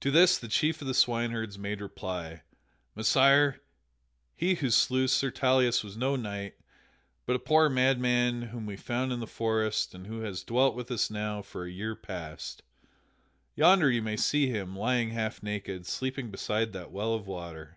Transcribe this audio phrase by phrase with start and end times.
[0.00, 2.40] To this the chief of the swineherds made reply:
[2.96, 3.60] "Messire,
[4.34, 6.54] he who slew Sir Tauleas was no knight,
[7.26, 10.90] but a poor madman whom we found in the forest and who has dwelt with
[10.90, 12.62] us now for a year past.
[13.56, 17.76] Yonder you may see him, lying half naked, sleeping beside that well of water."